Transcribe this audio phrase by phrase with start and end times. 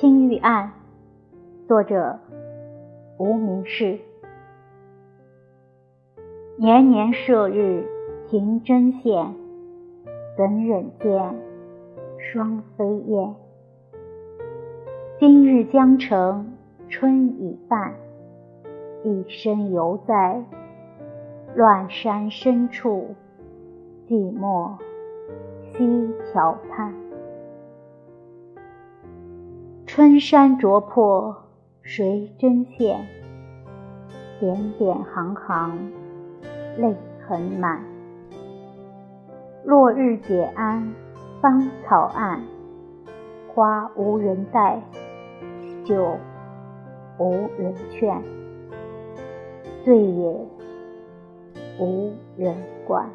[0.00, 0.72] 青玉案》，
[1.68, 2.18] 作者
[3.18, 3.98] 无名氏。
[6.56, 7.86] 年年射日
[8.30, 9.34] 停针线，
[10.38, 11.34] 怎忍见
[12.18, 13.34] 双飞燕？
[15.18, 16.50] 今日江城
[16.88, 17.92] 春已半，
[19.04, 20.42] 一身犹在
[21.54, 23.14] 乱山深处，
[24.08, 24.78] 寂寞
[25.74, 27.09] 溪桥畔。
[29.92, 31.36] 春山灼破
[31.82, 33.08] 谁针线？
[34.38, 35.90] 点点行行。
[36.78, 36.94] 泪
[37.26, 37.82] 痕满，
[39.64, 40.94] 落日解鞍
[41.40, 42.40] 芳草岸，
[43.52, 44.80] 花无人待，
[45.84, 46.16] 酒
[47.18, 48.22] 无人劝，
[49.84, 50.46] 醉也
[51.80, 52.54] 无人
[52.86, 53.10] 管。